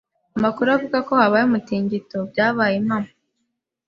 Amakuru 0.37 0.67
avuga 0.75 0.97
ko 1.07 1.11
habaye 1.19 1.45
umutingito 1.47 2.17
byabaye 2.31 2.75
impamo. 2.81 3.11